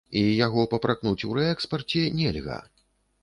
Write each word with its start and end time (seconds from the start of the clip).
І 0.19 0.21
яго 0.45 0.63
папракнуць 0.71 1.25
у 1.27 1.35
рээкспарце 1.39 2.01
нельга. 2.21 2.57